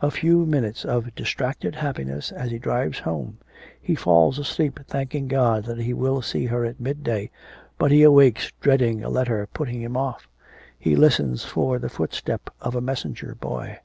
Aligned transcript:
A 0.00 0.08
few 0.12 0.46
minutes 0.46 0.84
of 0.84 1.12
distracted 1.16 1.74
happiness 1.74 2.30
as 2.30 2.52
he 2.52 2.60
drives 2.60 3.00
home. 3.00 3.38
He 3.82 3.96
falls 3.96 4.38
asleep 4.38 4.78
thanking 4.86 5.26
God 5.26 5.64
that 5.64 5.80
he 5.80 5.92
will 5.92 6.22
see 6.22 6.44
her 6.46 6.64
at 6.64 6.78
midday. 6.78 7.32
But 7.76 7.90
he 7.90 8.04
awakes 8.04 8.52
dreading 8.60 9.02
a 9.02 9.08
letter 9.08 9.48
putting 9.52 9.82
him 9.82 9.96
off. 9.96 10.28
He 10.78 10.94
listens 10.94 11.44
for 11.44 11.80
the 11.80 11.88
footstep 11.88 12.50
of 12.60 12.76
a 12.76 12.80
messenger 12.80 13.34
boy.' 13.34 13.80